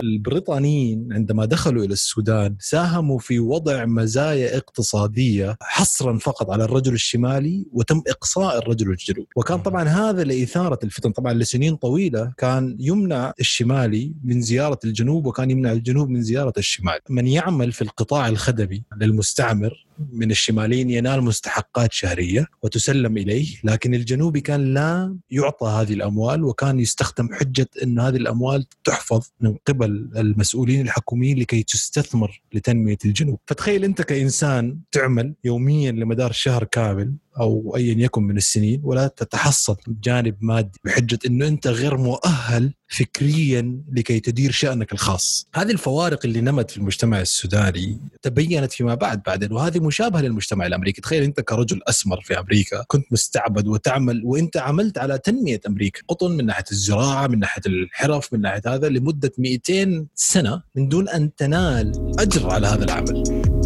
[0.00, 7.66] البريطانيين عندما دخلوا إلى السودان ساهموا في وضع مزايا اقتصادية حصرا فقط على الرجل الشمالي
[7.72, 14.14] وتم إقصاء الرجل الجنوبي، وكان طبعا هذا لإثارة الفتن، طبعا لسنين طويلة كان يمنع الشمالي
[14.24, 19.87] من زيارة الجنوب وكان يمنع الجنوب من زيارة الشمال، من يعمل في القطاع الخدمي للمستعمر
[20.12, 26.80] من الشماليين ينال مستحقات شهرية وتسلم إليه، لكن الجنوبي كان لا يعطى هذه الأموال وكان
[26.80, 33.84] يستخدم حجة إن هذه الأموال تحفظ من قبل المسؤولين الحكوميين لكي تستثمر لتنمية الجنوب، فتخيل
[33.84, 40.36] أنت كإنسان تعمل يوميا لمدار شهر كامل أو ايا يكن من السنين ولا تتحصل جانب
[40.40, 45.48] مادي بحجة إنه أنت غير مؤهل فكريا لكي تدير شأنك الخاص.
[45.54, 51.00] هذه الفوارق اللي نمت في المجتمع السوداني تبينت فيما بعد بعدين وهذه مشابهة للمجتمع الأمريكي،
[51.00, 56.30] تخيل أنت كرجل أسمر في أمريكا كنت مستعبد وتعمل وأنت عملت على تنمية أمريكا، قطن
[56.30, 61.34] من ناحية الزراعة، من ناحية الحرف، من ناحية هذا لمدة 200 سنة من دون أن
[61.34, 63.57] تنال أجر على هذا العمل.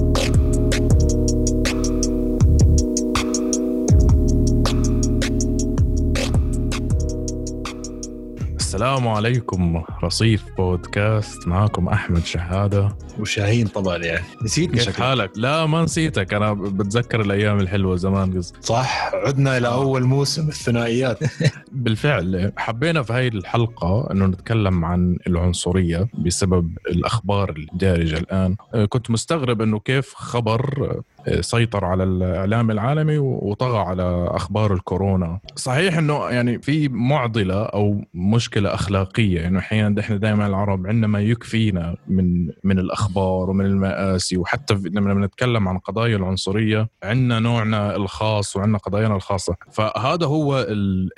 [8.92, 12.96] السلام عليكم رصيف بودكاست معاكم أحمد شهادة.
[13.18, 14.24] وشاهين طبعا يعني.
[14.42, 16.34] نسيتني كيف حالك؟ لا ما نسيتك.
[16.34, 18.58] أنا بتذكر الأيام الحلوة زمان قصدي.
[18.60, 19.10] صح.
[19.14, 19.74] عدنا إلى آه.
[19.74, 21.18] أول موسم الثنائيات.
[21.72, 22.52] بالفعل.
[22.56, 28.56] حبينا في هاي الحلقة إنه نتكلم عن العنصرية بسبب الأخبار الدارجة الآن.
[28.88, 30.92] كنت مستغرب إنه كيف خبر
[31.40, 35.38] سيطر على الإعلام العالمي وطغى على أخبار الكورونا.
[35.56, 41.06] صحيح إنه يعني في معضلة أو مشكلة أخلاقية إنه يعني أحيانا إحنا دائما العرب عندنا
[41.06, 47.96] ما يكفينا من من الأخبار ومن المآسي وحتى لما بنتكلم عن قضايا العنصرية عندنا نوعنا
[47.96, 49.56] الخاص وعندنا قضايانا الخاصة.
[49.72, 50.66] فهذا هو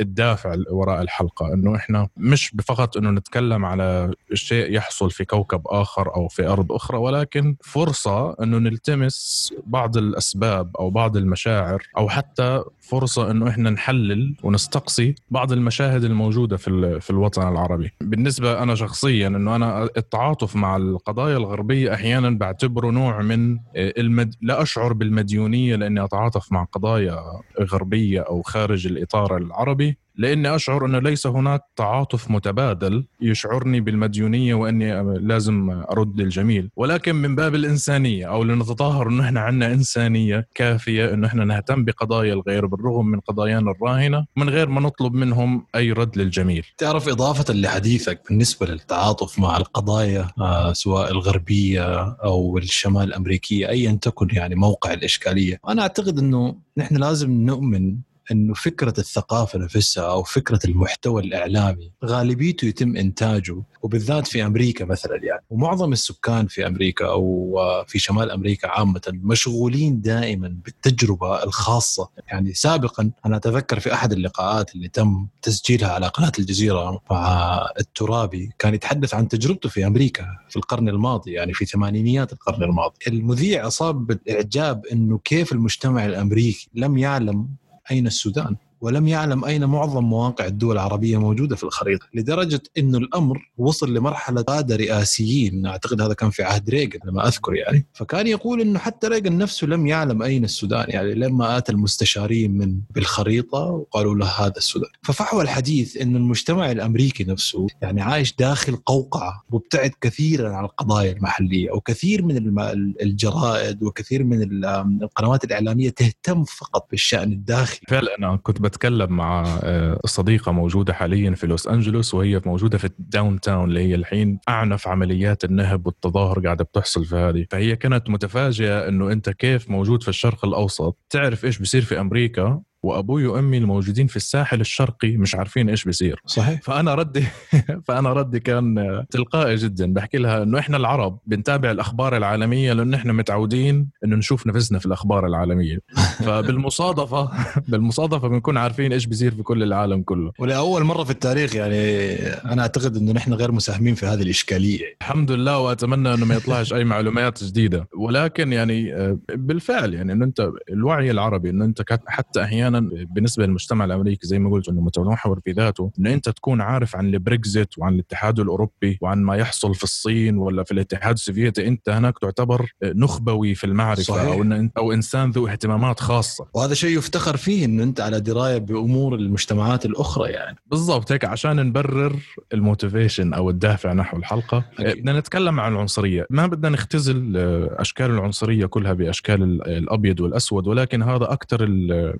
[0.00, 6.14] الدافع وراء الحلقة إنه إحنا مش فقط إنه نتكلم على شيء يحصل في كوكب آخر
[6.16, 12.62] أو في أرض أخرى ولكن فرصة إنه نلتمس بعض الأسباب أو بعض المشاعر أو حتى
[12.80, 17.90] فرصة إنه إحنا نحلل ونستقصي بعض المشاهد الموجودة في في الوطن العربي.
[18.00, 24.34] بالنسبة أنا شخصيا إنه أنا التعاطف مع القضايا الغربية أحيانا بعتبره نوع من المد...
[24.40, 27.22] لا أشعر بالمديونية لأني أتعاطف مع قضايا
[27.60, 29.98] غربية أو خارج الإطار العربي.
[30.16, 37.34] لاني اشعر انه ليس هناك تعاطف متبادل يشعرني بالمديونية واني لازم ارد للجميل ولكن من
[37.36, 43.06] باب الإنسانية أو لنتظاهر انه إحنا عندنا إنسانية كافية انه إحنا نهتم بقضايا الغير بالرغم
[43.06, 46.66] من قضايانا الراهنة من غير ما نطلب منهم أي رد للجميل.
[46.78, 54.28] تعرف إضافة لحديثك بالنسبة للتعاطف مع القضايا آه سواء الغربية أو الشمال الأمريكية ايا تكن
[54.32, 57.96] يعني موقع الإشكالية، أنا أعتقد إنه نحن لازم نؤمن
[58.32, 65.16] إنه فكرة الثقافة نفسها أو فكرة المحتوى الإعلامي غالبيته يتم إنتاجه وبالذات في أمريكا مثلا
[65.22, 65.42] يعني.
[65.50, 72.08] ومعظم السكان في أمريكا أو في شمال أمريكا عامة مشغولين دائما بالتجربة الخاصة.
[72.28, 78.50] يعني سابقا أنا أتذكر في أحد اللقاءات اللي تم تسجيلها على قناة الجزيرة مع الترابي
[78.58, 82.94] كان يتحدث عن تجربته في أمريكا في القرن الماضي يعني في ثمانينيات القرن الماضي.
[83.06, 87.48] المذيع أصاب بالإعجاب إنه كيف المجتمع الأمريكي لم يعلم
[87.90, 93.50] أين السودان؟ ولم يعلم أين معظم مواقع الدول العربية موجودة في الخريطة لدرجة أنه الأمر
[93.58, 95.66] وصل لمرحلة قادة رئاسيين.
[95.66, 97.86] أعتقد هذا كان في عهد ريغن لما أذكر يعني.
[97.92, 100.84] فكان يقول أنه حتى ريغن نفسه لم يعلم أين السودان.
[100.88, 104.90] يعني لما آتى المستشارين من بالخريطة وقالوا له هذا السودان.
[105.02, 111.70] ففحوى الحديث أن المجتمع الأمريكي نفسه يعني عايش داخل قوقعة وابتعد كثيرا عن القضايا المحلية
[111.70, 112.58] وكثير من
[113.02, 114.64] الجرائد وكثير من
[115.02, 117.80] القنوات الإعلامية تهتم فقط بالشأن الداخلي.
[117.88, 122.84] فعلا أنا كنت بتكلم مع آه، صديقة موجودة حاليا في لوس أنجلوس وهي موجودة في
[122.84, 127.46] الداون تاون اللي هي الحين أعنف عمليات النهب والتظاهر قاعدة بتحصل في هذه.
[127.50, 130.98] فهي كانت متفاجئة إنه أنت كيف موجود في الشرق الأوسط.
[131.10, 136.20] تعرف إيش بيصير في أمريكا؟ وأبوي وأمي الموجودين في الساحل الشرقي مش عارفين إيش بيصير.
[136.26, 136.60] صحيح.
[136.62, 137.24] فأنا ردي
[137.86, 143.12] فأنا ردي كان تلقائي جدا بحكي لها إنه إحنا العرب بنتابع الأخبار العالمية لأنه إحنا
[143.12, 145.78] متعودين إنه نشوف نفسنا في الأخبار العالمية.
[146.26, 147.30] فبالمصادفة
[147.68, 150.32] بالمصادفة بنكون عارفين إيش بيصير في كل العالم كله.
[150.38, 154.96] ولأول مرة في التاريخ يعني أنا أعتقد إنه نحن غير مساهمين في هذه الإشكالية.
[155.00, 157.88] الحمد لله وأتمنى إنه ما يطلعش أي معلومات جديدة.
[157.96, 163.46] ولكن يعني آه، بالفعل يعني إنه أنت الوعي العربي إنه أنت حتى أحيانا أحيانا بالنسبة
[163.46, 167.78] للمجتمع الأمريكي زي ما قلت إنه متمحور في ذاته إنه أنت تكون عارف عن البريكزيت
[167.78, 172.72] وعن الاتحاد الأوروبي وعن ما يحصل في الصين ولا في الاتحاد السوفيتي أنت هناك تعتبر
[172.84, 174.32] نخبوي في المعرفة صحيح.
[174.32, 178.58] أو إن أو إنسان ذو اهتمامات خاصة وهذا شيء يفتخر فيه إنه أنت على دراية
[178.58, 182.16] بأمور المجتمعات الأخرى يعني بالضبط هيك عشان نبرر
[182.54, 184.64] ال motivation أو الدافع نحو الحلقة.
[184.78, 191.02] بدنا نتكلم عن العنصرية ما بدنا نختزل آه، أشكال العنصرية كلها بأشكال الأبيض والأسود ولكن
[191.02, 191.64] هذا أكثر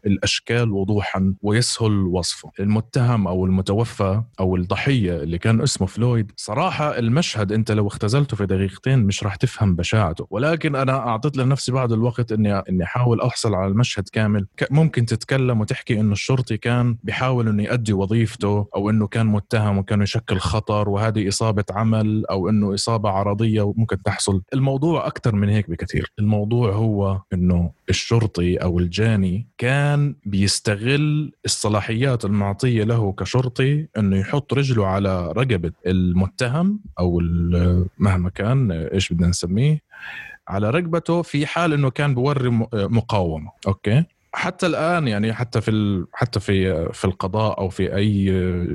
[0.07, 2.51] الأشكال وضوحا ويسهل وصفه.
[2.61, 8.47] المتهم أو المتوفى أو الضحية اللي كان اسمه فلويد صراحة المشهد أنت لو اختزلته في
[8.47, 10.27] دقيقتين مش راح تفهم بشاعته.
[10.31, 14.47] ولكن أنا أعطيت لنفسي بعض الوقت إني إني أحاول أحصل على المشهد كامل.
[14.71, 20.03] ممكن تتكلم وتحكي إنه الشرطي كان بيحاول إنه يؤدي وظيفته أو إنه كان متهم وكان
[20.03, 24.43] يشكل خطر وهذه إصابة عمل أو إنه إصابة عرضية وممكن تحصل.
[24.55, 26.13] الموضوع أكثر من هيك بكثير.
[26.19, 34.87] الموضوع هو إنه الشرطي أو الجاني كان بيستغل الصلاحيات المعطية له كشرطي إنه يحط رجله
[34.87, 37.21] على رقبة المتهم أو
[37.99, 39.81] مهما كان إيش بدنا نسميه
[40.49, 43.51] على رقبته في حال إنه كان بيورّي مقاومة.
[43.67, 48.25] Okay؟ حتى الآن يعني حتى في حتى في في القضاء أو في أي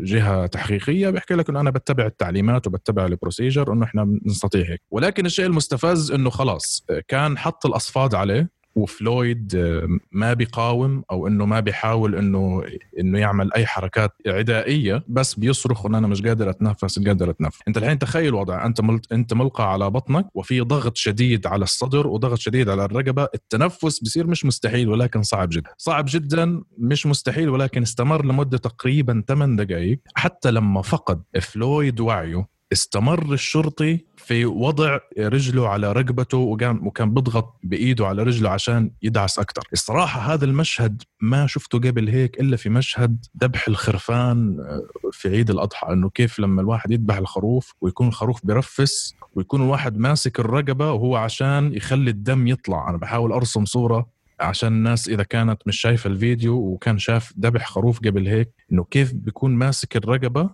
[0.04, 4.82] جهة تحقيقية بيحكي لك إنه أنا بتبع التعليمات وبتبع ال procedure إنه إحنا نستطيع هيك.
[4.92, 11.46] ولكن الشيء المستفز إنه خلاص كان حط الأصفاد عليه وفلويد آه، ما بيقاوم أو إنه
[11.46, 12.64] ما بيحاول إنه
[13.00, 17.60] إنه يعمل أي حركات عدائية بس بيصرخ إن أنا مش قادر أتنفس مش قادر أتنفس.
[17.68, 19.12] أنت الحين تخيل وضع أنت ملت...
[19.12, 24.28] أنت ملقى على بطنك وفي ضغط شديد على الصدر وضغط شديد على الرقبة التنفس بصير
[24.28, 25.70] مش مستحيل ولكن صعب جدا.
[25.78, 32.59] صعب جدا مش مستحيل ولكن استمر لمدة تقريبا 8 دقائق حتى لما فقد فلويد وعيه
[32.74, 39.40] استمر الشرطي في وضع رجله على رقبته وكان وكان بيضغط بإيده على رجله عشان يدعس
[39.40, 45.30] أكثر الصراحة هذا المشهد ما شفته قبل هيك إلا في مشهد ذبح الخرفان آه، في
[45.30, 50.92] عيد الأضحى إنه كيف لما الواحد يذبح الخروف ويكون الخروف برفس ويكون الواحد ماسك الرقبة
[50.92, 52.90] وهو عشان يخلي الدم يطلع.
[52.90, 58.00] أنا بحاول أرسم صورة عشان الناس إذا كانت مش شايفة الفيديو وكان شاف ذبح خروف
[58.00, 60.50] قبل هيك إنه كيف بيكون ماسك الرقبة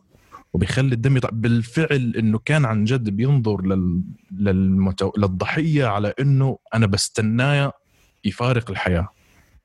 [0.56, 1.30] وبيخلي الدم يطلع.
[1.34, 4.02] بالفعل إنه كان عن جد بينظر لل...
[4.32, 5.12] للمتو...
[5.18, 7.74] للضحية على إنه أنا بستناه
[8.26, 9.10] يفارق الحياة.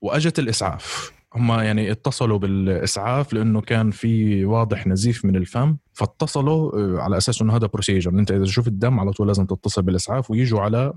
[0.01, 1.13] وأجت الإسعاف.
[1.35, 7.43] هم يعني اتصلوا بالإسعاف لإنه كان في واضح نزيف من الفم فاتصلوا آه، على أساس
[7.43, 10.93] إنه هذا بروسيجر إنت إذا شفت الدم على طول لازم تتصل بالإسعاف ويجوا على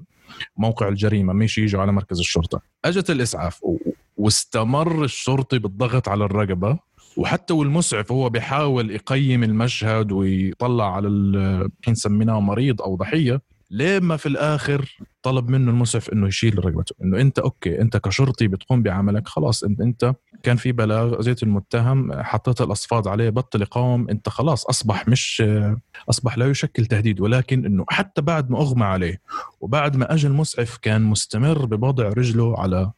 [0.57, 2.61] موقع الجريمة مش يجوا على مركز الشرطة.
[2.85, 3.61] أجت الإسعاف
[4.17, 6.79] واستمر الشرطي بالضغط على الرقبة.
[7.17, 14.17] وحتى والمسعف هو بيحاول يقيم المشهد ويطلع على الحين سميناه مريض أو ضحية ليه ما
[14.17, 19.27] في الآخر طلب منه المسعف إنه يشيل رقبته؟ إنه أنت أوكي أنت كشرطي بتقوم بعملك
[19.27, 20.13] خلاص انت أنت
[20.43, 25.43] كان في بلاغ اذيت المتهم حطيت الأصفاد عليه بطل يقاوم أنت خلاص أصبح مش
[26.09, 29.21] أصبح لا يشكل تهديد ولكن إنه حتى بعد ما أغمى عليه
[29.61, 32.91] وبعد ما اجى المسعف كان مستمر بوضع رجله على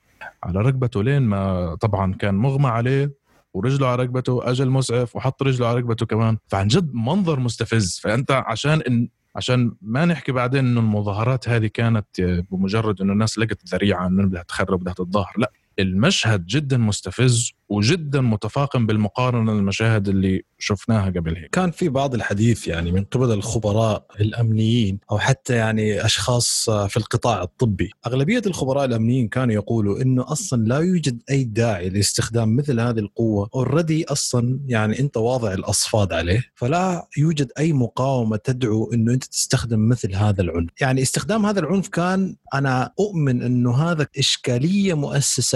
[0.44, 3.25] على ركبته لين ما طبعا كان مغمى عليه
[3.56, 6.38] ورجله على ركبته اجى المسعف وحط رجله على ركبته كمان.
[6.48, 8.00] فعن جد منظر مستفز.
[8.04, 12.08] فأنت عشان إن عشان ما نحكي بعدين إنه المظاهرات هذه كانت
[12.52, 15.52] بمجرد إنه الناس لقت ذريعة إنه بدها تخرب بدها تتظاهر لا.
[15.80, 21.50] المشهد جدا مستفز وجدا متفاقم بالمقارنة للمشاهد اللي شفناها قبل هيك.
[21.50, 27.44] كان في بعض الحديث يعني من قبل الخبراء الأمنيين أو حتى يعني أشخاص في القطاع
[27.44, 27.92] الطبي.
[28.08, 33.50] أغلبية الخبراء الأمنيين كانوا يقولوا إنه أصلا لا يوجد أي داعي لاستخدام مثل هذه القوة.
[33.56, 36.44] already أصلا يعني أنت واضع الأصفاد عليه.
[36.56, 40.70] فلا يوجد أي مقاومة تدعو إنه أنت تستخدم مثل هذا العنف.
[40.82, 44.94] يعني استخدام هذا العنف كان أنا أؤمن إنه هذا إشكالية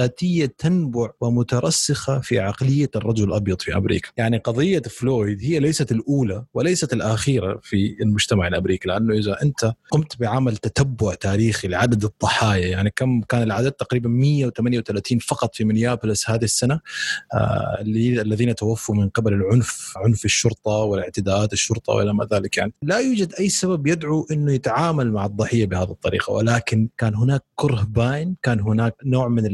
[0.10, 6.46] مؤسساتيه تنبع ومترسخة في عقلية الرجل الأبيض في أمريكا، يعني قضية فلويد هي ليست الأولى
[6.54, 12.94] وليست الأخيرة في المجتمع الأمريكي لأنه إذا أنت قمت بعمل تتبع تاريخي لعدد الضحايا يعني
[12.96, 16.80] كم كان العدد؟ تقريبا 138 فقط في مينيابوليس هذه السنة.
[17.34, 22.58] آه الذين توفوا من قبل العنف عنف الشرطة والاعتداءات الشرطة وإلى ما ذلك.
[22.58, 27.44] يعني لا يوجد أي سبب يدعو إنه يتعامل مع الضحية بهذه الطريقة ولكن كان هناك
[27.56, 29.46] كره باين كان هناك نوع من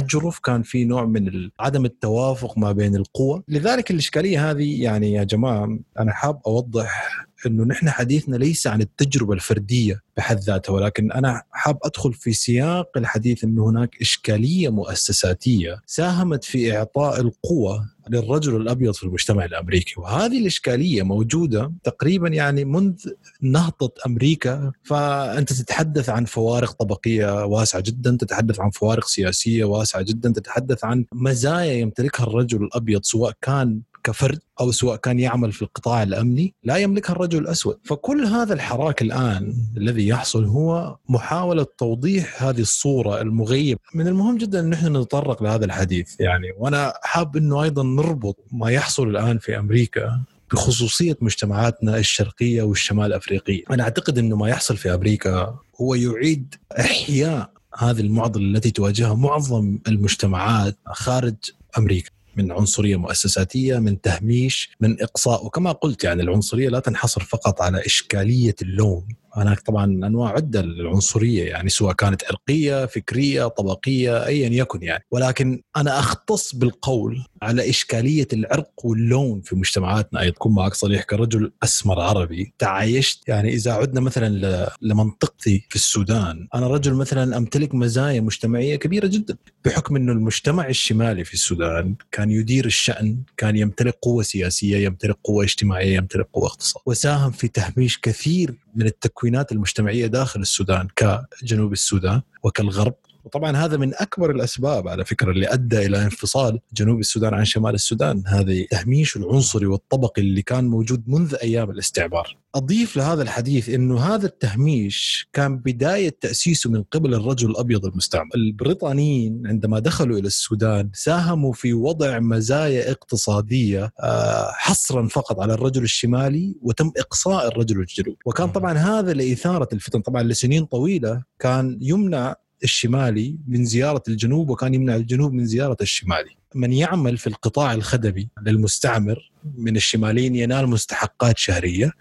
[0.00, 5.24] التعجرف كان في نوع من عدم التوافق ما بين القوى لذلك الإشكالية هذه يعني يا
[5.24, 7.10] جماعة أنا حاب أوضح
[7.46, 12.90] إنه نحن حديثنا ليس عن التجربة الفردية بحد ذاتها ولكن أنا حاب أدخل في سياق
[12.96, 19.94] الحديث إنه هناك إشكالية مؤسساتية ساهمت في إعطاء القوة للرجل الأبيض في المجتمع الأمريكي.
[20.00, 22.94] وهذه الإشكالية موجودة تقريبا يعني منذ
[23.42, 24.72] نهضة أمريكا.
[24.84, 31.04] فأنت تتحدث عن فوارق طبقية واسعة جدا تتحدث عن فوارق سياسية واسعة جدا تتحدث عن
[31.12, 36.76] مزايا يمتلكها الرجل الأبيض سواء كان كفرد أو سواء كان يعمل في القطاع الأمني لا
[36.76, 43.80] يملكها الرجل الأسود، فكل هذا الحراك الآن الذي يحصل هو محاولة توضيح هذه الصورة المغيبة،
[43.94, 46.46] من المهم جدا إن نحن نتطرق لهذا الحديث يعني.
[46.58, 53.62] وأنا حاب إنه أيضا نربط ما يحصل الآن في أمريكا بخصوصية مجتمعاتنا الشرقية والشمال الافريقيه،
[53.70, 59.78] أنا أعتقد إنه ما يحصل في أمريكا هو يعيد إحياء هذه المعضلة التي تواجهها معظم
[59.88, 61.34] المجتمعات خارج
[61.78, 62.10] أمريكا.
[62.36, 65.46] من عنصرية مؤسساتية من تهميش من إقصاء.
[65.46, 69.08] وكما قلت يعني العنصرية لا تنحصر فقط على إشكالية اللون.
[69.34, 75.62] هناك طبعا أنواع عدة للعنصرية يعني سواء كانت عرقية، فكرية، طبقية، ايا يكن يعني، ولكن
[75.76, 80.20] أنا أختص بالقول على إشكالية العرق واللون في مجتمعاتنا.
[80.20, 86.48] أيضا، كون معك صريح كرجل أسمر عربي تعايشت يعني إذا عدنا مثلا لمنطقتي في السودان،
[86.54, 89.36] أنا رجل مثلا أمتلك مزايا مجتمعية كبيرة جدا.
[89.64, 95.44] بحكم إنه المجتمع الشمالي في السودان كان يدير الشأن، كان يمتلك قوة سياسية، يمتلك قوة
[95.44, 102.22] اجتماعية، يمتلك قوة اقتصاد، وساهم في تهميش كثير من التكوينات المجتمعية داخل السودان كجنوب السودان
[102.42, 107.44] وكالغرب وطبعا هذا من أكبر الأسباب على فكرة اللي أدى إلى انفصال جنوب السودان عن
[107.44, 108.22] شمال السودان.
[108.26, 114.26] هذه تهميش العنصري والطبقي اللي كان موجود منذ أيام الاستعمار أضيف لهذا الحديث إنه هذا
[114.26, 118.30] التهميش كان بداية تأسيسه من قبل الرجل الأبيض المستعمر.
[118.34, 125.82] البريطانيين عندما دخلوا إلى السودان ساهموا في وضع مزايا اقتصادية آه، حصرا فقط على الرجل
[125.82, 130.00] الشمالي وتم إقصاء الرجل الجنوبي وكان طبعا هذا لإثارة الفتن.
[130.00, 136.30] طبعا لسنين طويلة كان يمنع الشمالي من زيارة الجنوب وكان يمنع الجنوب من زيارة الشمالي.
[136.54, 141.92] من يعمل في القطاع الخدمي للمستعمر من الشماليين ينال مستحقات شهرية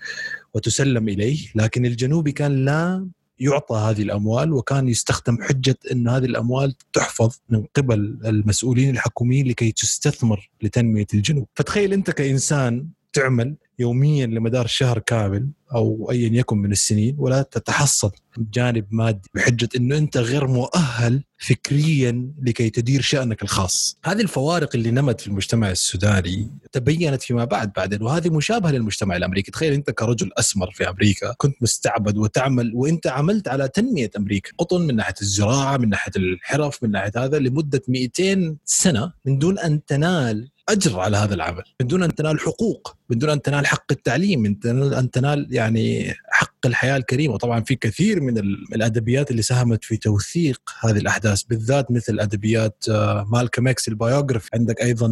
[0.54, 3.08] وتسلم إليه لكن الجنوبي كان لا
[3.40, 9.72] يعطى هذه الأموال وكان يستخدم حجة إن هذه الأموال تحفظ من قبل المسؤولين الحكوميين لكي
[9.72, 16.72] تستثمر لتنمية الجنوب، فتخيل أنت كإنسان تعمل يوميا لمدار شهر كامل أو ايا يكن من
[16.72, 23.98] السنين ولا تتحصل جانب مادي بحجة إنه أنت غير مؤهل فكريا لكي تدير شأنك الخاص.
[24.06, 29.52] هذه الفوارق اللي نمت في المجتمع السوداني تبينت فيما بعد بعدين وهذه مشابهة للمجتمع الأمريكي،
[29.52, 34.82] تخيل أنت كرجل أسمر في أمريكا كنت مستعبد وتعمل وأنت عملت على تنمية أمريكا، قطن
[34.82, 39.86] من ناحية الزراعة، من ناحية الحرف، من ناحية هذا لمدة 200 سنة من دون أن
[39.86, 42.99] تنال أجر على هذا العمل من دون أن تنال حقوق.
[43.10, 47.38] من دون أن تنال حق التعليم من دون أن تنال يعني حق الحياة الكريمة.
[47.38, 48.38] طبعا في كثير من
[48.76, 52.84] الأدبيات اللي ساهمت في توثيق هذه الأحداث بالذات مثل أدبيات
[53.32, 55.08] مالكم إكس ال biography عندك أيضا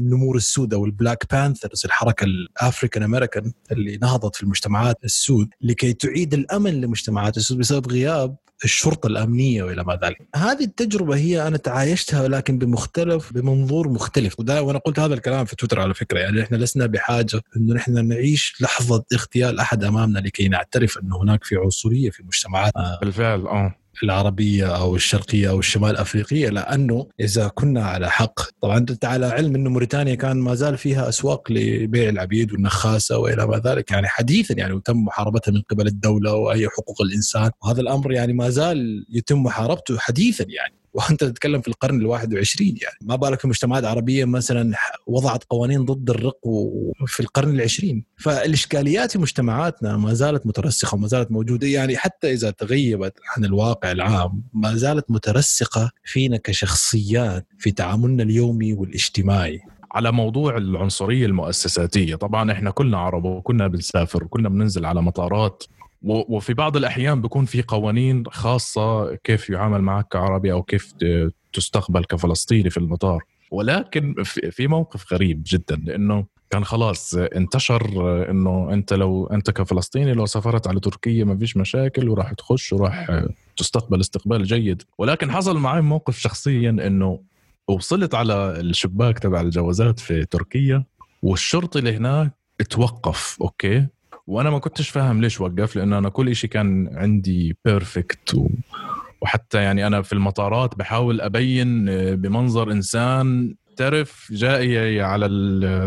[0.00, 5.92] النمور السوداء وال Black Panthers الحركه ال African American اللي نهضت في المجتمعات السود لكي
[5.92, 10.28] تعيد الأمن لمجتمعات السود بسبب غياب الشرطة الأمنية وإلى ما ذلك.
[10.36, 14.34] هذه التجربة هي أنا تعايشتها ولكن بمختلف بمنظور مختلف.
[14.40, 16.18] وأنا قلت هذا الكلام في تويتر على فكرة.
[16.18, 21.44] يعني إحنا لسنا بحاجة إنه نحن نعيش لحظة اغتيال أحد أمامنا لكي نعترف إنه هناك
[21.44, 23.74] في عنصرية في مجتمعاتنا بالفعل آه.
[24.02, 29.54] العربية أو الشرقية أو الشمال الأفريقية لأنه إذا كنا على حق طبعا أنت على علم
[29.54, 34.54] أنه موريتانيا كان ما زال فيها أسواق لبيع العبيد والنخاسة وإلى ما ذلك يعني حديثا
[34.54, 39.42] يعني وتم محاربتها من قبل الدولة وأي حقوق الإنسان وهذا الأمر يعني ما زال يتم
[39.42, 40.74] محاربته حديثا يعني.
[40.94, 42.98] وأنت تتكلم في القرن ال 21 يعني.
[43.02, 44.74] ما بالك مجتمعات عربيه مثلا
[45.06, 46.40] وضعت قوانين ضد الرق
[47.06, 48.04] في القرن العشرين.
[48.16, 51.66] فالإشكاليات في مجتمعاتنا ما زالت مترسخة وما زالت موجودة.
[51.66, 58.72] يعني حتى إذا تغيبت عن الواقع العام ما زالت مترسخة فينا كشخصيات في تعاملنا اليومي
[58.72, 59.60] والاجتماعي.
[59.92, 65.62] على موضوع العنصرية المؤسساتية طبعا إحنا كلنا عرب وكنا بنسافر وكنا بننزل على مطارات.
[66.04, 70.92] وفي بعض الأحيان بيكون في قوانين خاصة كيف يعامل معك كعربي أو كيف
[71.52, 73.22] تستقبل كفلسطيني في المطار.
[73.50, 74.14] ولكن
[74.50, 77.86] في موقف غريب جدا لأنه كان خلاص انتشر
[78.30, 83.22] إنه أنت لو أنت كفلسطيني لو سافرت على تركيا ما فيش مشاكل وراح تخش وراح
[83.56, 84.82] تستقبل استقبال جيد.
[84.98, 87.20] ولكن حصل معي موقف شخصيا إنه
[87.68, 90.84] وصلت على الشباك تبع الجوازات في تركيا
[91.22, 92.32] والشرطي اللي هناك
[92.70, 93.86] توقف أوكي؟
[94.26, 98.48] وأنا ما كنتش فاهم ليش وقف لأنه أنا كل شيء كان عندي perfect و...
[99.22, 101.84] وحتى يعني أنا في المطارات بحاول أبين
[102.16, 105.26] بمنظر إنسان تعرف جاي على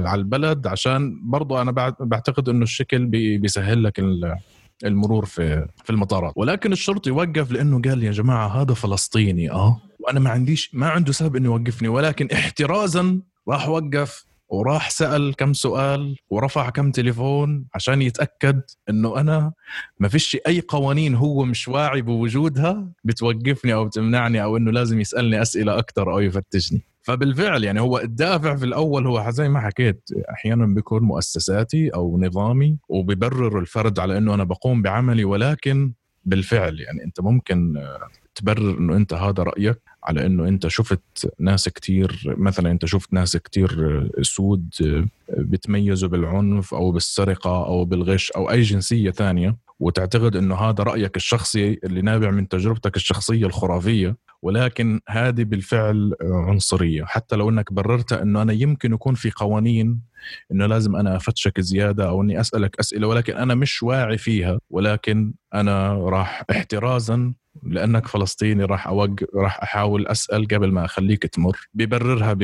[0.06, 4.02] على البلد عشان برضه أنا بعتقد إنه الشكل بيسهل لك
[4.86, 6.34] المرور في في المطارات.
[6.36, 11.12] ولكن الشرطي وقف لأنه قال يا جماعة هذا فلسطيني آه وأنا ما عنديش ما عنده
[11.12, 18.02] سبب إنه يوقفني ولكن احترازا راح وقف وراح سأل كم سؤال ورفع كم تليفون عشان
[18.02, 19.54] يتأكد إنه أنا
[20.00, 25.42] ما فيش أي قوانين هو مش واعي بوجودها بتوقفني أو بتمنعني أو إنه لازم يسألني
[25.42, 26.82] أسئلة أكثر أو يفتشني.
[27.02, 32.78] فبالفعل يعني هو الدافع في الأول هو زي ما حكيت أحيانا بيكون مؤسساتي أو نظامي
[32.90, 35.94] وبيبرر الفرد على إنه أنا بقوم بعملي ولكن
[36.26, 37.74] بالفعل يعني أنت ممكن
[38.36, 39.82] تبرر إنه أنت هذا رأيك.
[40.08, 43.70] على إنه أنت شفت ناس كتير مثلا أنت شفت ناس كتير
[44.22, 44.70] سود
[45.30, 49.67] بتميزوا بالعنف أو بالسرقة أو بالغش أو أي جنسية ثانية.
[49.80, 57.06] وتعتقد إنه هذا رأيك الشخصي اللي نابع من تجربتك الشخصية الخرافية ولكن هذه بالفعل عنصرية.
[57.06, 60.02] حتى لو إنك بررت إنه أنا يمكن يكون في قوانين
[60.52, 65.34] إنه لازم أنا أفتشك زيادة أو إني أسألك أسئلة ولكن أنا مش واعي فيها ولكن
[65.54, 71.58] أنا راح احترازا لأنك فلسطيني راح اوق راح أحاول أسأل قبل ما أخليك تمر.
[71.74, 72.44] ببررها ب...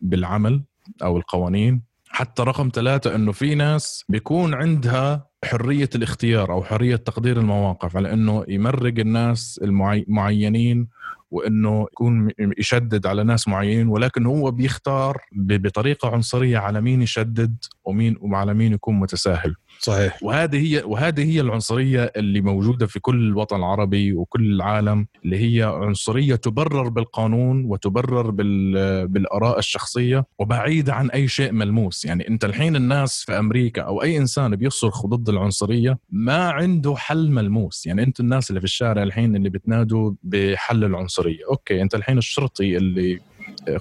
[0.00, 0.62] بالعمل
[1.02, 1.82] أو القوانين.
[2.08, 8.12] حتى رقم ثلاثة إنه في ناس بيكون عندها حرية الاختيار أو حرية تقدير المواقف على
[8.12, 10.88] إنه يمرق الناس المعينين
[11.30, 18.16] وإنه يكون يشدد على ناس معينين ولكن هو بيختار بطريقة عنصرية على مين يشدد ومين
[18.20, 19.54] وعلى مين يكون متساهل.
[19.78, 20.18] صحيح.
[20.22, 25.62] وهذه هي وهذه هي العنصرية اللي موجودة في كل الوطن العربي وكل العالم اللي هي
[25.62, 28.30] عنصرية تبرر بالقانون وتبرر
[29.06, 32.04] بالآراء الشخصية وبعيدة عن أي شيء ملموس.
[32.04, 37.30] يعني أنت الحين الناس في أمريكا أو أي إنسان بيصرخ ضد العنصرية ما عنده حل
[37.30, 37.86] ملموس.
[37.86, 41.38] يعني أنتم الناس اللي في الشارع الحين اللي بتنادوا بحل العنصرية.
[41.50, 43.20] أوكي أنت الحين الشرطي اللي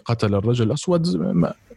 [0.06, 1.06] قتل الرجل الأسود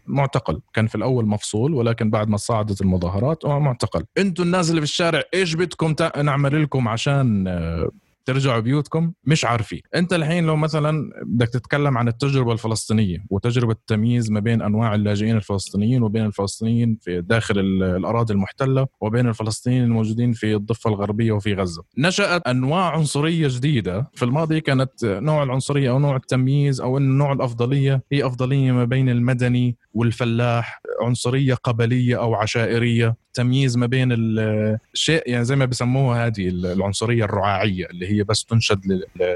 [0.09, 0.61] معتقل.
[0.73, 4.05] كان في الأول مفصول ولكن بعد ما صعدت المظاهرات معتقل.
[4.19, 7.91] أنتم الناس اللي في الشارع إيش بدكم نعمل لكم عشان آه،
[8.29, 9.81] ترجعوا بيوتكم مش عارفين.
[9.95, 15.37] انت الحين لو مثلا بدك تتكلم عن التجربة الفلسطينية وتجربة التمييز ما بين أنواع اللاجئين
[15.37, 21.83] الفلسطينيين وبين الفلسطينيين في داخل الأراضي المحتلة وبين الفلسطينيين الموجودين في الضفة الغربية وفي غزة.
[21.99, 24.11] نشأت أنواع عنصرية جديدة.
[24.15, 29.09] في الماضي كانت نوع العنصرية أو نوع التمييز أو نوع الأفضلية هي أفضلية ما بين
[29.09, 33.17] المدني والفلاح عنصرية قبلية أو عشائرية.
[33.35, 38.81] تمييز ما بين الشيء يعني زي ما بسموها هذه العنصرية الرعاعية اللي هي بس تنشد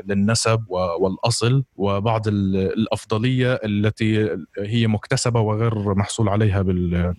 [0.07, 0.65] للنسب
[1.01, 6.63] والأصل وبعض الأفضلية التي هي مكتسبة وغير محصول عليها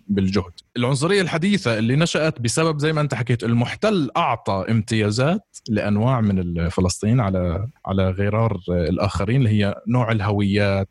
[0.07, 0.51] بالجهد.
[0.77, 7.19] العنصرية الحديثة اللي نشأت بسبب زي ما أنت حكيت المحتل أعطى امتيازات لأنواع من الفلسطينيين
[7.19, 10.89] على على غرار الآخرين اللي هي نوع الهويات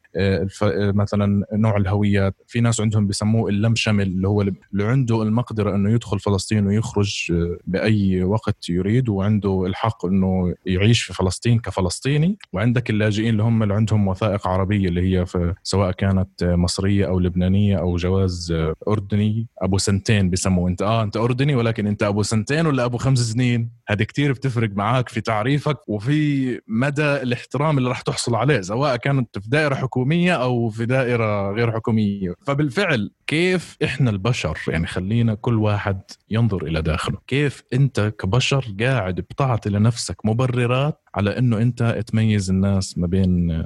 [0.95, 5.93] مثلا نوع الهويات في ناس عندهم بسموه اللم شمل اللي هو اللي عنده المقدرة إنه
[5.93, 7.33] يدخل فلسطين ويخرج
[7.67, 13.75] بأي وقت يريد وعنده الحق إنه يعيش في فلسطين كفلسطيني وعندك اللاجئين اللي هم اللي
[13.75, 18.55] عندهم وثائق عربية اللي هي في سواء كانت مصرية أو لبنانية أو جواز
[18.89, 23.19] أردني أبو سنتين بسموه انت آه أنت أردني ولكن أنت أبو سنتين ولا أبو خمس
[23.19, 28.97] سنين؟ هذه كتير بتفرق معك في تعريفك وفي مدى الاحترام اللي راح تحصل عليه سواء
[28.97, 32.35] كانت في دائرة حكومية أو في دائرة غير حكومية.
[32.47, 39.15] فبالفعل كيف إحنا البشر يعني خلينا كل واحد ينظر إلى داخله كيف أنت كبشر قاعد
[39.15, 43.65] بتعطي لنفسك مبررات على إنه أنت تميز الناس ما بين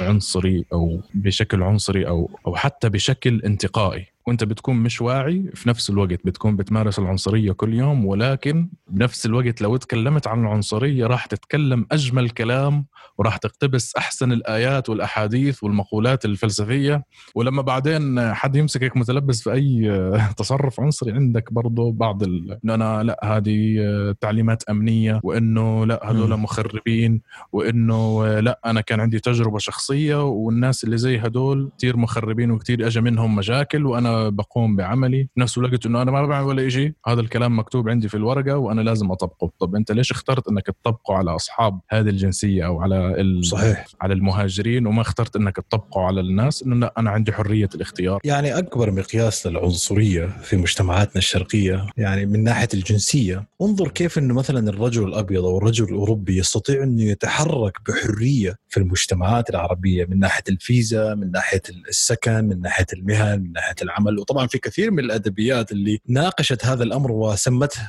[0.00, 4.13] عنصري أو بشكل عنصري أو أو حتى بشكل انتقائي.
[4.26, 9.62] وانت بتكون مش واعي في نفس الوقت بتكون بتمارس العنصرية كل يوم ولكن بنفس الوقت
[9.62, 12.86] لو تكلمت عن العنصرية راح تتكلم أجمل كلام
[13.18, 17.04] وراح تقتبس أحسن الآيات والأحاديث والمقولات الفلسفية.
[17.34, 19.92] ولما بعدين حد يمسكك متلبس في أي
[20.36, 22.58] تصرف عنصري عندك برضه بعض ال...
[22.64, 23.76] إنه أنا لأ هذه
[24.20, 27.20] تعليمات أمنية وإنه لأ هذول مخربين
[27.52, 33.00] وإنه لأ أنا كان عندي تجربة شخصية والناس اللي زي هدول كثير مخربين وكثير اجى
[33.00, 35.28] منهم مشاكل وأنا بقوم بعملي.
[35.36, 38.80] نفس الوقت إنه أنا ما بعمل ولا شيء هذا الكلام مكتوب عندي في الورقة وأنا
[38.80, 39.50] لازم أطبقه.
[39.60, 43.46] طب أنت ليش اخترت إنك تطبقه على أصحاب هذه الجنسية أو على ال...
[43.46, 43.86] صحيح.
[44.00, 48.20] على المهاجرين وما اخترت إنك تطبقه على الناس؟ إنه لا أنا عندي حرية الاختيار.
[48.24, 53.46] يعني أكبر مقياس للعنصرية في مجتمعاتنا الشرقية يعني من ناحية الجنسية.
[53.62, 59.50] انظر كيف إنه مثلا الرجل الأبيض أو الرجل الأوروبي يستطيع إنه يتحرك بحرية في المجتمعات
[59.50, 64.03] العربية من ناحية الفيزا من ناحية السكن من ناحية المهن من ناحية العمل.
[64.08, 67.80] المستعمل وطبعا في كثير من الأدبيات اللي ناقشت هذا الأمر وسمته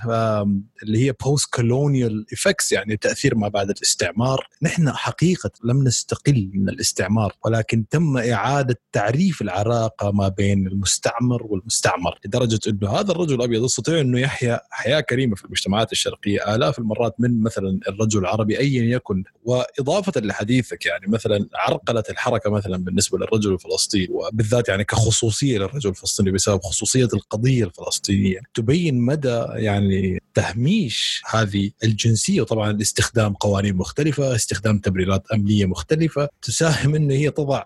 [0.83, 4.47] اللي هي post colonial effects يعني تأثير ما بعد الاستعمار.
[4.61, 12.19] نحن حقيقة لم نستقل من الاستعمار ولكن تم إعادة تعريف العلاقه ما بين المستعمر والمستعمر
[12.25, 17.15] لدرجة إنه هذا الرجل الأبيض يستطيع إنه يحيا حياة كريمة في المجتمعات الشرقية آلاف المرات
[17.19, 19.23] من مثلا الرجل العربي ايا يكن.
[19.43, 26.04] وإضافة لحديثك يعني مثلا عرقله الحركة مثلا بالنسبة للرجل الفلسطيني وبالذات يعني كخصوصية للرجل الفلسطيني.
[26.31, 28.39] بسبب خصوصية القضية الفلسطينية.
[28.53, 36.95] تبين مدى يعني تهميش هذه الجنسية وطبعا استخدام قوانين مختلفة استخدام تبريرات أمنية مختلفة تساهم
[36.95, 37.63] انه هي تضع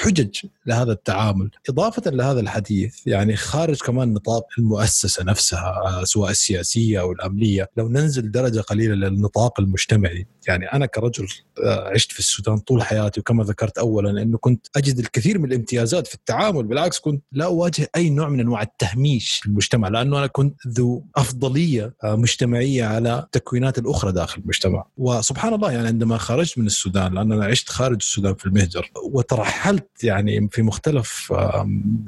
[0.00, 7.12] حجج لهذا التعامل إضافة لهذا الحديث يعني خارج كمان نطاق المؤسسة نفسها سواء السياسية أو
[7.12, 11.28] الأمنية لو ننزل درجة قليلة للنطاق المجتمعي يعني أنا كرجل
[11.64, 16.06] آه، عشت في السودان طول حياتي وكما ذكرت أولا أنه كنت أجد الكثير من الامتيازات
[16.06, 20.66] في التعامل بالعكس كنت لا أواجه أي نوع من أنواع التهميش المجتمع لأنه أنا كنت
[20.66, 24.84] ذو أفضلية آه، مجتمعية على التكوينات الأخرى داخل المجتمع.
[24.96, 29.89] وسبحان الله يعني عندما خرجت من السودان لأن أنا عشت خارج السودان في المهجر وترحلت
[30.02, 31.32] يعني في مختلف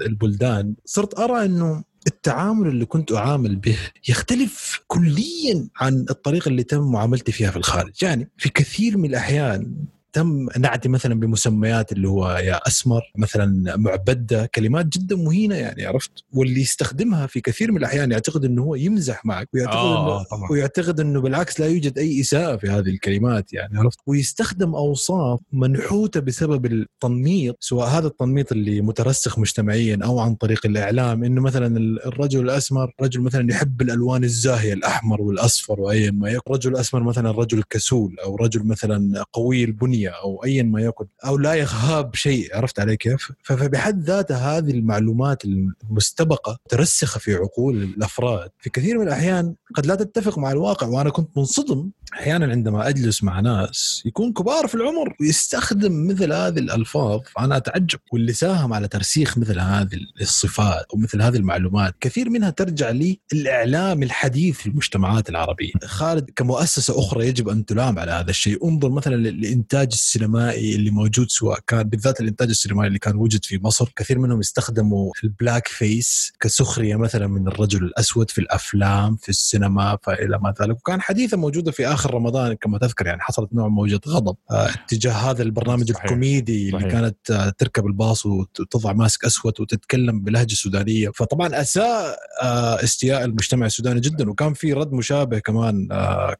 [0.00, 6.92] البلدان صرت أرى إنه التعامل اللي كنت أعامل به يختلف كليا عن الطريقة اللي تم
[6.92, 9.74] معاملتي فيها في الخارج، يعني في كثير من الأحيان
[10.12, 16.10] تم نعتي مثلا بمسميات اللي هو يا أسمر مثلا معبدة كلمات جدا مهينة يعني عرفت؟
[16.32, 20.50] واللي يستخدمها في كثير من الأحيان يعتقد إنه هو يمزح معك ويعتقد آه انه.
[20.50, 26.20] ويعتقد إنه بالعكس لا يوجد أي إساءة في هذه الكلمات يعني عرفت؟ ويستخدم أوصاف منحوتة
[26.20, 32.40] بسبب التنميط سواء هذا التنميط اللي مترسخ مجتمعيا أو عن طريق الإعلام إنه مثلا الرجل
[32.44, 36.56] الأسمر رجل مثلا يحب الألوان الزاهية الأحمر والأصفر وايا ما يكون.
[36.56, 40.01] رجل أسمر مثلا رجل كسول أو رجل مثلا قوي البنية.
[40.08, 45.42] أو ايا ما يكن أو لا يغاب شيء عرفت علي كيف؟ فبحد ذاتها هذه المعلومات
[45.44, 51.10] المستبقة ترسخ في عقول الأفراد في كثير من الأحيان قد لا تتفق مع الواقع وأنا
[51.10, 57.20] كنت منصدم أحيانا عندما أجلس مع ناس يكون كبار في العمر ويستخدم مثل هذه الألفاظ
[57.38, 61.94] أنا أتعجب واللي ساهم على ترسيخ مثل هذه الصفات أو مثل هذه المعلومات.
[62.00, 65.72] كثير منها ترجع لي الإعلام الحديث في المجتمعات العربية.
[65.84, 68.68] خالد كمؤسسة أخرى يجب أن تلام على هذا الشيء.
[68.68, 73.58] انظر مثلا لانتاج السينمائي اللي موجود سواء كان بالذات الإنتاج السينمائي اللي كان وجد في
[73.62, 73.92] مصر.
[73.96, 80.38] كثير منهم استخدموا ال blackface كسخرية مثلا من الرجل الأسود في الأفلام في السينما فإلى
[80.38, 80.76] ما ذلك.
[80.76, 85.12] وكان حديثه موجودة في آخر رمضان كما تذكر يعني حصلت نوع موجة غضب آه، اتجاه
[85.12, 86.04] هذا البرنامج صحيح.
[86.04, 86.82] الكوميدي صحيح.
[86.82, 93.24] اللي كانت آه، تركب الباص وتضع mask أسود وتتكلم بلهجة سودانية فطبعا أساء آه، استياء
[93.24, 95.88] المجتمع السوداني جدا وكان في رد مشابه كمان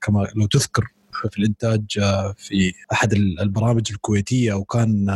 [0.00, 0.84] كما لو تذكر
[1.30, 5.06] في الإنتاج آه، في أحد البرامج الكويتية وكان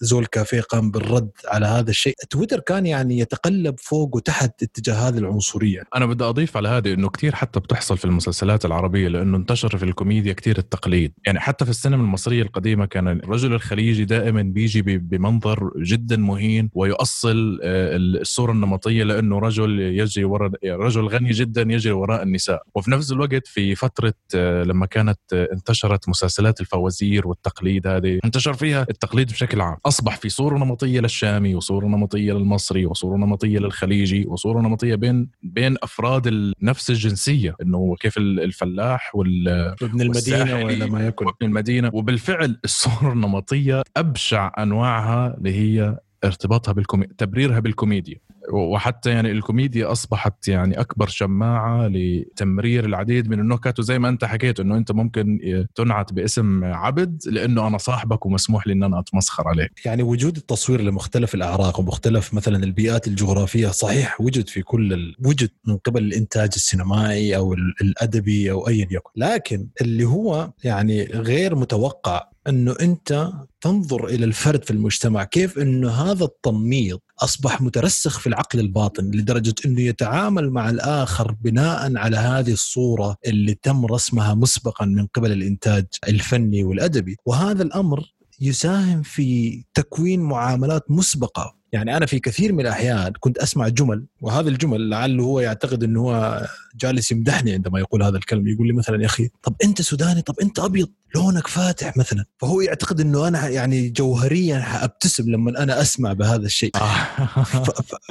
[0.00, 2.14] زول كافيه قام بالرد على هذا الشيء.
[2.30, 5.82] تويتر كان يعني يتقلب فوق وتحت اتجاه هذه العنصرية.
[5.96, 9.84] أنا بدي أضيف على هذه إنه كثير حتى بتحصل في المسلسلات العربية لأنه انتشر في
[9.84, 11.12] الكوميديا كثير التقليد.
[11.26, 17.60] يعني حتى في السينما المصرية القديمة كان الرجل الخليجي دائما بيجي بمنظر جدا مهين ويؤصل
[17.62, 22.62] آه، الصورة النمطية لأنه رجل يجري وراء رجل غني جدا يجري وراء النساء.
[22.74, 25.18] وفي نفس الوقت في فترة آه، لما كانت
[25.52, 28.18] انتشرت مسلسلات الفوازير والتقليد هذه.
[28.24, 29.76] انتشر فيها التقليد بشكل عام.
[29.86, 35.76] أصبح في صورة نمطية للشامي وصورة نمطية للمصري وصورة نمطية للخليجي وصورة نمطية بين بين
[35.82, 37.56] أفراد نفس الجنسية.
[37.62, 39.48] إنه كيف الفلاح وال
[39.82, 41.28] ابن المدينة ولا ما يكن.
[41.28, 41.90] ابن المدينة.
[41.92, 47.06] وبالفعل الصورة النمطية أبشع أنواعها اللي هي ارتباطها بالكومي...
[47.06, 48.16] تبريرها بالكوميديا.
[48.52, 53.78] وحتى يعني الكوميديا أصبحت يعني أكبر شماعة لتمرير العديد من النكت.
[53.78, 55.38] وزي ما أنت حكيت إنه أنت ممكن
[55.74, 59.72] تنعت باسم عبد لأنه أنا صاحبك ومسموح لي إن أنا أتمسخر عليك.
[59.84, 65.14] يعني وجود التصوير لمختلف الأعراق ومختلف مثلا البيئات الجغرافية صحيح وجد في كل ال...
[65.24, 71.54] وجد من قبل الإنتاج السينمائي أو الأدبي أو ايا يكن، لكن اللي هو يعني غير
[71.54, 78.26] متوقع إنه أنت تنظر إلى الفرد في المجتمع كيف إنه هذا التنميط أصبح مترسخ في
[78.40, 84.86] العقل الباطن لدرجة إنه يتعامل مع الآخر بناء على هذه الصورة اللي تم رسمها مسبقا
[84.86, 87.16] من قبل الإنتاج الفني والأدبي.
[87.26, 93.68] وهذا الأمر يساهم في تكوين معاملات مسبقة يعني أنا في كثير من الأحيان كنت أسمع
[93.68, 98.66] جمل وهذه الجمل لعله هو يعتقد إنه هو جالس يمدحني عندما يقول هذا الكلام يقول
[98.66, 102.24] لي مثلا يا أخي طب أنت سوداني طب أنت أبيض لونك فاتح مثلا.
[102.38, 106.70] فهو يعتقد إنه أنا يعني جوهريا حأبتسم لما أنا أسمع بهذا الشيء.
[106.76, 107.06] آه.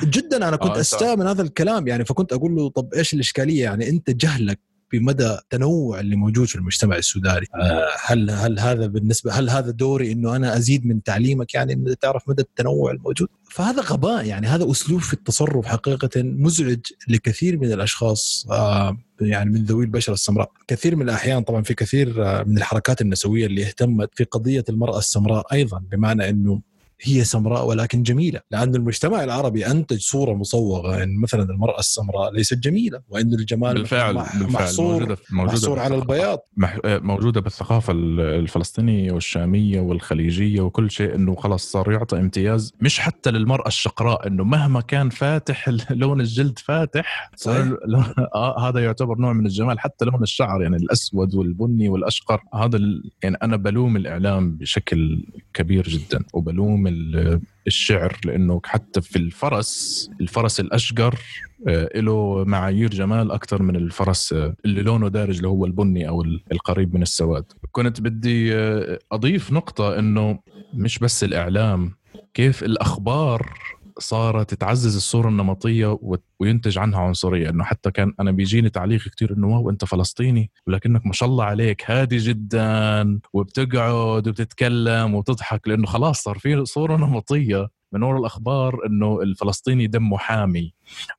[0.04, 3.64] جدا أنا كنت آه أستاء من هذا الكلام يعني فكنت أقول له طب إيش الإشكالية؟
[3.64, 4.60] يعني أنت جهلك
[4.92, 7.46] بمدى التنوع اللي موجود في المجتمع السوداني.
[7.56, 11.94] آه، هل هل هذا بالنسبة هل هذا دوري إنه أنا أزيد من تعليمك يعني انه
[11.94, 17.72] تعرف مدى التنوع الموجود؟ فهذا غباء يعني هذا أسلوب في التصرف حقيقة مزعج لكثير من
[17.72, 20.52] الأشخاص آه، يعني من ذوي البشرة السمراء.
[20.68, 24.98] كثير من الأحيان طبعا في كثير آه، من الحركات النسوية اللي اهتمت في قضية المرأة
[24.98, 26.62] السمراء أيضا بمعنى إنه
[27.02, 32.58] هي سمراء ولكن جميلة لأن المجتمع العربي أنتج صورة مصوغة إن مثلا المرأة السمراء ليست
[32.58, 35.96] جميلة وإن الجمال بالفعل بالفعل محصور موجودة موجودة محصور على.
[35.96, 42.74] البياض مح- موجودة بالثقافة ال- الفلسطينية والشامية والخليجية وكل شيء إنه خلص صار يعطى امتياز
[42.82, 47.68] مش حتى للمرأة الشقراء إنه مهما كان فاتح لون الجلد فاتح صحيح.
[48.36, 52.80] آه هذا يعتبر نوع من الجمال حتى لون الشعر يعني الأسود والبني والأشقر هذا
[53.24, 56.88] يعني أنا بلوم الإعلام بشكل كبير جدا وبلوم
[57.68, 61.16] الشعر لأنه حتى في الفرس الفرس الاشقر
[61.68, 66.22] آه، له معايير جمال أكثر من الفرس آه، اللي لونه دارج اللي هو البني أو
[66.22, 67.44] ال- القريب من السواد.
[67.72, 70.40] كنت بدي آه، أضيف نقطة إنه
[70.74, 71.92] مش بس الإعلام
[72.34, 73.54] كيف الأخبار
[74.00, 79.34] صارت تعزز الصورة النمطية وت- وينتج عنها عنصرية إنه حتى كان أنا بيجيني تعليق كتير
[79.34, 85.86] إنه واو أنت فلسطيني ولكنك ما شاء الله عليك هادي جدا وبتقعد وبتتكلم وبتضحك لأنه
[85.86, 90.74] خلاص صار في صورة نمطية من وراء الأخبار إنه الفلسطيني دمه حامي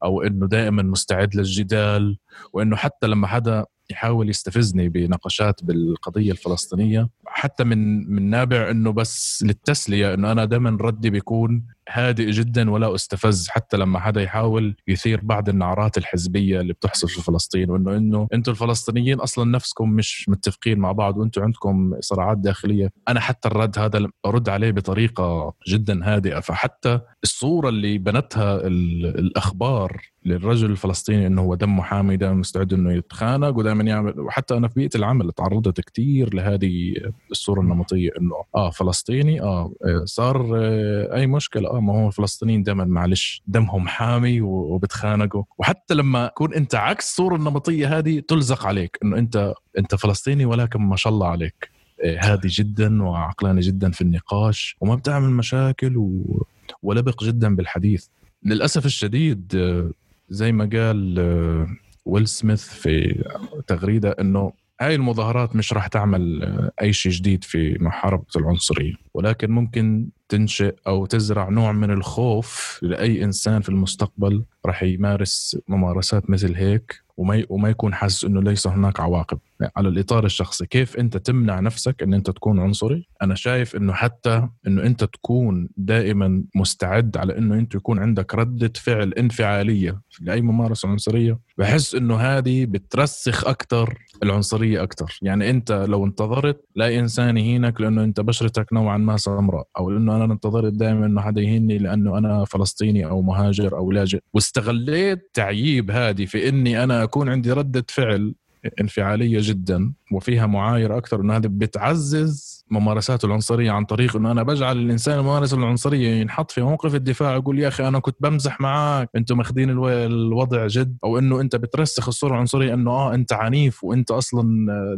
[0.05, 2.19] أو إنه دائما مستعد للجدال
[2.53, 9.43] وإنه حتى لما حدا يحاول يستفزني بنقاشات بالقضية الفلسطينية حتى من من نابع إنه بس
[9.47, 15.21] للتسلية إنه أنا دائما ردي بيكون هادئ جدا ولا أستفز حتى لما حدا يحاول يثير
[15.23, 20.79] بعض النعرات الحزبية اللي بتحصل في فلسطين وإنه إنه أنتم الفلسطينيين أصلا نفسكم مش متفقين
[20.79, 22.91] مع بعض وأنتم عندكم صراعات داخلية.
[23.09, 26.41] أنا حتى الرد هذا أرد عليه بطريقة جدا هادئة.
[26.41, 32.93] فحتى الصورة اللي بنتها ال- الأخبار للرجل الفلسطيني إنه هو دمه حامي دائما مستعد إنه
[32.93, 36.95] يتخانق ودائما يعمل وحتى أنا في بيئة العمل تعرضت كثير لهذه
[37.31, 42.63] الصورة النمطية إنه آه فلسطيني آه آه، صار آه، أي مشكلة آه ما هو الفلسطينيين
[42.63, 45.43] دائما معلش دمهم حامي وبتخانقوا.
[45.59, 50.81] وحتى لما تكون أنت عكس الصورة النمطية هذه تلزق عليك إنه انت أنت فلسطيني ولكن
[50.81, 51.71] ما شاء الله عليك.
[52.05, 56.47] آه، هادي جدا وعقلاني جدا في النقاش وما بتعمل مشاكل و...
[56.83, 58.07] ولبق جدا بالحديث.
[58.45, 59.91] للأسف الشديد آه،
[60.29, 61.67] زي ما قال آه،
[62.05, 63.25] ويل سميث في
[63.67, 66.43] تغريدة إنه هاي المظاهرات مش راح تعمل
[66.83, 68.93] أي شيء جديد في محاربة العنصرية.
[69.15, 76.31] ولكن ممكن تنشئ أو تزرع نوع من الخوف لأي إنسان في المستقبل راح يمارس ممارسات
[76.31, 79.39] مثل هيك وما وما يكون حاسس إنه ليس هناك عواقب.
[79.77, 80.67] على الإطار الشخصي.
[80.67, 85.69] كيف أنت تمنع نفسك إن أنت تكون عنصري؟ أنا شايف إنه حتى إنه أنت تكون
[85.77, 91.39] دائما مستعد على إنه أنت يكون عندك ردة فعل انفعالية لأي ممارسة عنصرية.
[91.59, 98.05] بحس إنه هذه بترسخ أكثر العنصرية أكثر يعني أنت لو انتظرت لا إنسان يهينك لأنه
[98.05, 99.67] أنت بشرتك نوعا ما سمراء.
[99.79, 104.21] أو لأنه أنا انتظرت دائما إنه حدا يهيني لأنه أنا فلسطيني أو مهاجر أو لاجئ.
[104.35, 108.35] واستغليت تعييب هذه في إني أنا أكون عندي ردة فعل
[108.81, 114.79] انفعالية جدا وفيها معايره أكثر إنه هذا بتعزز ممارسات العنصرية عن طريق إنه أنا بجعل
[114.79, 119.37] الإنسان الممارس العنصرية ينحط في موقف الدفاع يقول يا أخي أنا كنت بمزح معك أنتم
[119.39, 124.11] ماخذين الو- الوضع جد أو إنه أنت بترسخ الصورة العنصرية إنه آه أنت عنيف وأنت
[124.11, 124.45] أصلا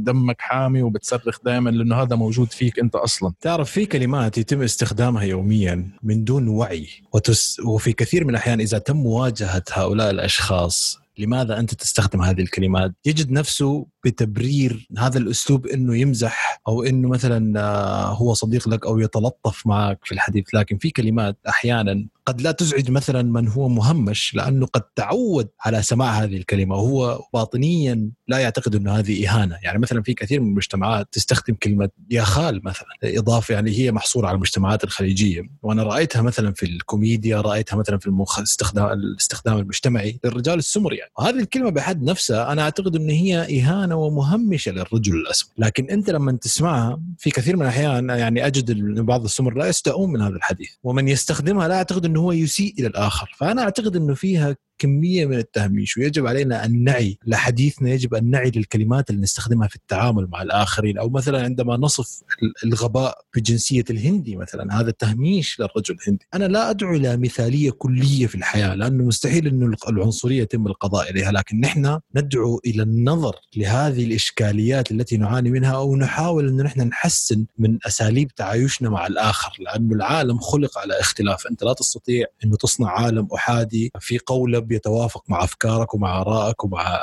[0.00, 3.32] دمك حامي وبتصرخ دائما لأنه هذا موجود فيك أنت أصلا.
[3.40, 8.78] تعرف في كلمات يتم استخدامها يوميا من دون وعي وتس وفي كثير من الأحيان إذا
[8.78, 15.96] تم مواجهة هؤلاء الأشخاص لماذا أنت تستخدم هذه الكلمات؟ يجد نفسه بتبرير هذا الأسلوب إنه
[15.96, 20.90] يمزح أو إنه مثلا آه، هو صديق لك أو يتلطف معك في الحديث، لكن في
[20.90, 26.36] كلمات أحيانا قد لا تزعج مثلا من هو مهمش لأنه قد تعود على سماع هذه
[26.36, 31.54] الكلمة وهو باطنيا لا يعتقد إنه هذه إهانة، يعني مثلا في كثير من المجتمعات تستخدم
[31.54, 36.66] كلمة يا خال مثلا إضافة يعني هي محصورة على المجتمعات الخليجية، وأنا رأيتها مثلا في
[36.66, 38.40] الكوميديا، رأيتها مثلا في المخ...
[38.40, 43.96] استخدام الاستخدام المجتمعي للرجال السمر يعني، وهذه الكلمة بحد نفسها أنا أعتقد إن هي إهانة
[43.96, 49.54] ومهمشة للرجل الاسمر، لكن أنت لما تسمعها في كثير من الأحيان يعني أجد بعض السمر
[49.54, 53.62] لا يستاءون من هذا الحديث، ومن يستخدمها لا أعتقد إنه هو يسيء إلى الآخر، فأنا
[53.62, 59.10] أعتقد إنه فيها كمية من التهميش ويجب علينا ان نعي لحديثنا يجب ان نعي للكلمات
[59.10, 62.22] اللي نستخدمها في التعامل مع الآخرين أو مثلا عندما نصف
[62.64, 66.26] الغباء بجنسية الهندي مثلا هذا تهميش للرجل الهندي.
[66.34, 71.32] أنا لا أدعو إلى مثالية كلية في الحياة لأنه مستحيل إنه العنصرية يتم القضاء عليها
[71.32, 77.46] لكن نحن ندعو إلى النظر لهذه الإشكاليات التي نعاني منها أو نحاول إنه نحن نحسن
[77.58, 81.46] من أساليب تعايشنا مع الآخر لأنه العالم خلق على اختلاف.
[81.46, 86.98] أنت لا تستطيع إنه تصنع عالم أحادي في قولب يتوافق مع أفكارك ومع آرائك ومع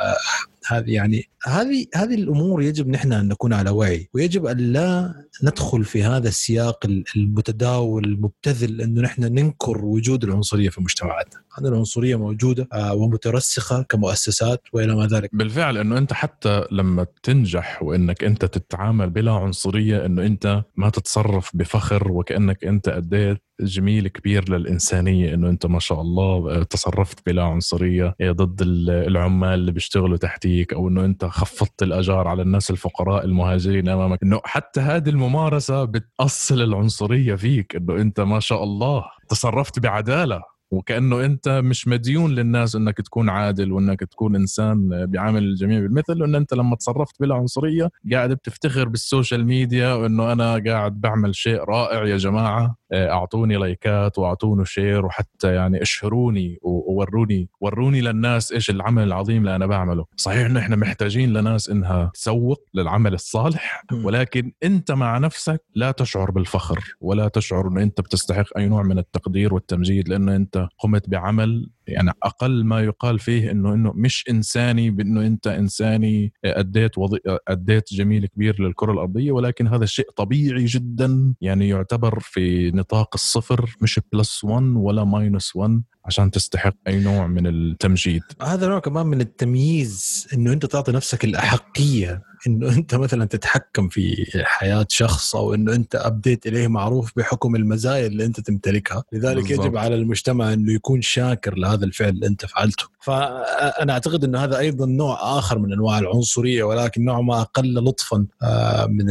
[0.67, 5.83] هذه يعني هذه هذه الأمور يجب نحن أن نكون على وعي ويجب أن لا ندخل
[5.83, 12.67] في هذا السياق المتداول المبتذل انه نحن ننكر وجود العنصرية في مجتمعاتنا، هذه العنصرية موجودة
[12.73, 15.29] آه، ومترسخة كمؤسسات وإلى ما ذلك.
[15.33, 21.51] بالفعل إنه أنت حتى لما تنجح وإنك أنت تتعامل بلا عنصرية إنه أنت ما تتصرف
[21.53, 27.43] بفخر وكأنك أنت اديت جميل كبير للإنسانية إنه أنت ما شاء الله آه، تصرفت بلا
[27.43, 28.15] عنصرية.
[28.21, 30.17] ضد العمال اللي بيشتغلوا
[30.49, 35.85] تحتيك أو إنه أنت خفضت الأجار على الناس الفقراء المهاجرين أمامك إنه حتى هذه الممارسة
[35.85, 40.41] بتأصل العنصرية فيك إنه أنت ما شاء الله تصرفت بعدالة.
[40.71, 46.35] وكأنه أنت مش مديون للناس إنك تكون عادل وإنك تكون إنسان بيعامل الجميع بالمثل وان
[46.35, 51.63] أنت لما تصرفت بلا عنصريه قاعد بتفتخر بال social media وإنه أنا قاعد بعمل شيء
[51.63, 58.69] رائع يا جماعة آه، أعطوني لايكات وأعطوني share وحتى يعني اشهروني ووروني وروني للناس إيش
[58.69, 60.05] العمل العظيم اللي أنا بعمله.
[60.15, 66.31] صحيح إنه إحنا محتاجين لناس إنها تسوق للعمل الصالح ولكن أنت مع نفسك لا تشعر
[66.31, 71.69] بالفخر ولا تشعر إنه أنت بتستحق أي نوع من التقدير والتمجيد لأنه أنت قمت بعمل
[71.87, 77.19] يعني أقل ما يقال فيه إنه إنه مش إنساني بإنه أنت إنساني أديت وضي...
[77.47, 83.75] أديت جميل كبير للكرة الأرضية ولكن هذا الشيء طبيعي جدا يعني يعتبر في نطاق الصفر
[83.81, 88.21] مش plus 1 ولا minus 1 عشان تستحق أي نوع من التمجيد.
[88.41, 92.21] هذا نوع كمان من التمييز إنه أنت تعطي نفسك الأحقية.
[92.47, 98.07] إنه أنت مثلا تتحكم في حياة شخص أو إنه أنت ابديت إليه معروف بحكم المزايا
[98.07, 99.03] اللي أنت تمتلكها.
[99.13, 99.65] لذلك بالضبط.
[99.65, 102.83] يجب على المجتمع إنه يكون شاكر لهذا الفعل اللي أنت فعلته.
[102.99, 108.25] فأنا أعتقد إنه هذا أيضا نوع آخر من أنواع العنصرية ولكن نوع ما أقل لطفا
[108.43, 109.05] آه، من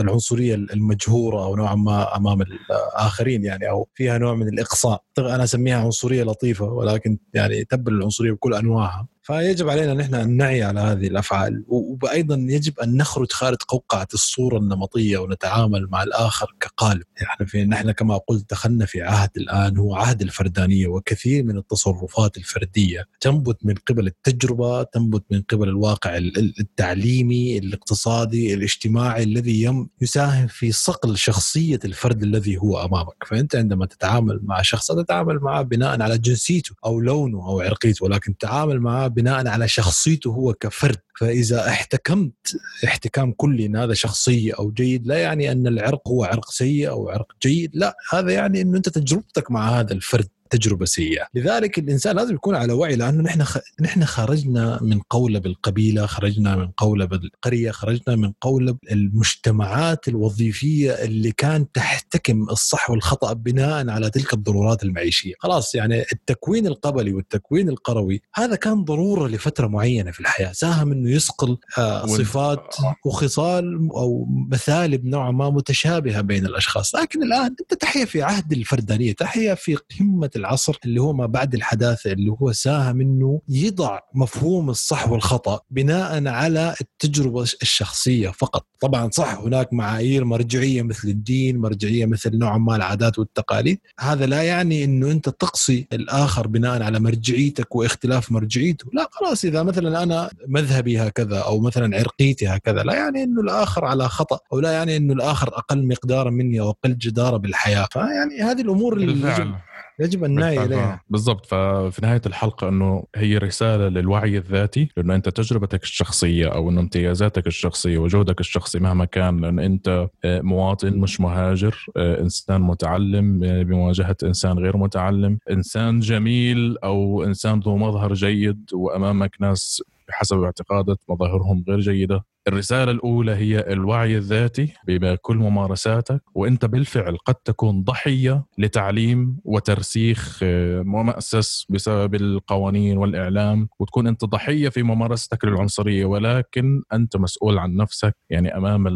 [0.00, 5.02] العنصرية المجهورة أو نوعا ما أمام الآخرين يعني أو فيها نوع من الإقصاء.
[5.18, 9.06] أنا أسميها عنصرية لطيفة ولكن يعني تبل العنصرية بكل أنواعها.
[9.28, 11.64] فيجب علينا نحن أن نعي على هذه الأفعال.
[11.68, 17.02] وأيضا يجب أن نخرج خارج قوقعة الصورة النمطية ونتعامل مع الآخر كقالب.
[17.20, 22.36] يعني في نحن كما قلت دخلنا في عهد الآن هو عهد الفردانية وكثير من التصرفات
[22.36, 26.16] الفردية تنبت من قبل التجربة تنبت من قبل الواقع
[26.60, 33.24] التعليمي الاقتصادي الاجتماعي الذي يساهم في صقل شخصية الفرد الذي هو أمامك.
[33.26, 38.38] فأنت عندما تتعامل مع شخص تتعامل معه بناء على جنسيته أو لونه أو عرقيته ولكن
[38.38, 41.00] تتعامل معه بناء على شخصيته هو كفرد.
[41.18, 46.50] فإذا احتكمت احتكام كلي إن هذا شخصيه أو جيد لا يعني أن العرق هو عرق
[46.50, 51.26] سيء أو عرق جيد لا هذا يعني إنه أنت تجربتك مع هذا الفرد تجربة سيئة
[51.34, 53.44] لذلك الإنسان لازم يكون على وعي لأنه نحن.
[53.80, 61.32] نحن خرجنا من قولب القبيله خرجنا من قولب القريه خرجنا من قولب المجتمعات الوظيفية اللي
[61.32, 68.20] كان تحتكم الصح والخطأ بناء على تلك الضرورات المعيشية خلاص يعني التكوين القبلي والتكوين القروي
[68.34, 75.04] هذا كان ضرورة لفترة معينة في الحياة ساهم إنه يصقل آه صفات وخصال أو مثالب
[75.04, 76.94] نوعا ما متشابهة بين الأشخاص.
[76.94, 81.54] لكن الآن أنت تحيا في عهد الفردانية تحيا في قمة العصر اللي هو ما بعد
[81.54, 88.66] الحداثة اللي هو ساهم إنه يضع مفهوم الصح والخطأ بناء على التجربة الشخصية فقط.
[88.80, 93.78] طبعا صح هناك معايير مرجعية مثل الدين مرجعية مثل نوعا ما العادات والتقاليد.
[94.00, 98.86] هذا لا يعني إنه أنت تقصي الآخر بناء على مرجعيتك واختلاف مرجعيته.
[98.92, 102.82] لا خلاص إذا مثلا أنا مذهبي هكذا أو مثلا عرقيتي هكذا.
[102.82, 106.70] لا يعني إنه الآخر على خطأ أو لا يعني إنه الآخر أقل مقدارا مني أو
[106.70, 107.88] أقل جداره بالحياة.
[107.92, 109.54] فيعني هذه الأمور اللي
[110.00, 111.00] يجب أن نعي إليها.
[111.10, 111.46] بالضبط.
[111.46, 117.46] ففي نهاية الحلقة إنه هي رسالة للوعي الذاتي لأنه أنت تجربتك الشخصية أو إنه امتيازاتك
[117.46, 123.62] الشخصية وجهدك الشخصي مهما كان لأن أنت آه، مواطن مش مهاجر آه، إنسان متعلم آه،
[123.62, 125.38] بمواجهة إنسان غير متعلم.
[125.50, 132.24] إنسان جميل أو إنسان ذو مظهر جيد وأمامك ناس بحسب اعتقادك مظاهرهم غير جيدة.
[132.48, 140.82] الرسالة الأولى هي الوعي الذاتي بكل ممارساتك وأنت بالفعل قد تكون ضحية لتعليم وترسيخ آه،
[140.82, 148.16] مؤسس بسبب القوانين والإعلام وتكون أنت ضحية في ممارستك للعنصرية ولكن أنت مسؤول عن نفسك
[148.30, 148.86] يعني أمام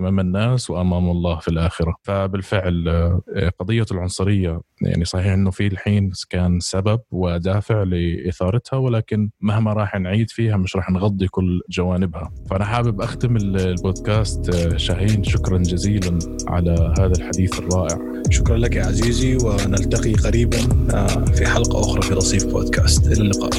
[0.00, 1.94] أمام الناس وأمام الله في الآخرة.
[2.02, 9.72] فبالفعل آه، قضية العنصرية يعني صحيح أنه في الحين كان سبب ودافع لإثارتها ولكن مهما
[9.72, 12.32] راح نعيد فيها مش راح نغطي كل جوانبها.
[12.50, 17.98] فأنا حابب أختم البودكاست آه، شاهين شكرا جزيلا على هذا الحديث الرائع.
[18.30, 20.58] شكرا لك يا عزيزي ونلتقي قريبا
[20.94, 23.06] آه، في حلقة أخرى في رصيف بودكاست.
[23.06, 23.50] إلى اللقاء.